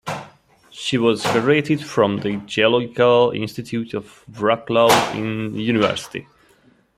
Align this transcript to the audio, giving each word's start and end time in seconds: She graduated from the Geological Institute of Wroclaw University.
She 0.71 0.97
graduated 0.97 1.85
from 1.85 2.21
the 2.21 2.37
Geological 2.47 3.29
Institute 3.35 3.93
of 3.93 4.23
Wroclaw 4.31 4.89
University. 5.55 6.25